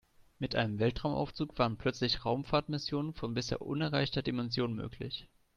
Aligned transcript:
Mit 0.39 0.55
einem 0.55 0.79
Weltraumaufzug 0.79 1.59
wären 1.59 1.77
plötzlich 1.77 2.25
Raumfahrtmissionen 2.25 3.13
von 3.13 3.35
bisher 3.35 3.61
unerreichter 3.61 4.23
Dimension 4.23 4.73
möglich. 4.73 5.27